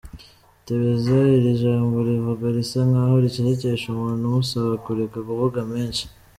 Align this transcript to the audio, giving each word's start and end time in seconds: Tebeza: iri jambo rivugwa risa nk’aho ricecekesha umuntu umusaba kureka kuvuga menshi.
Tebeza: 0.65 1.17
iri 1.37 1.51
jambo 1.61 1.95
rivugwa 2.07 2.47
risa 2.55 2.79
nk’aho 2.89 3.15
ricecekesha 3.23 3.85
umuntu 3.89 4.21
umusaba 4.25 4.71
kureka 4.83 5.17
kuvuga 5.27 5.59
menshi. 5.71 6.03